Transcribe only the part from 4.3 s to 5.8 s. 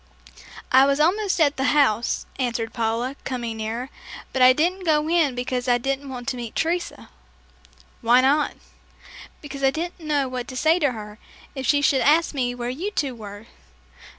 "but I didn't go in because I